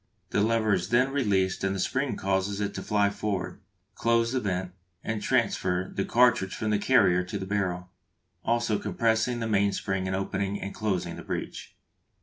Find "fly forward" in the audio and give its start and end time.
2.81-3.61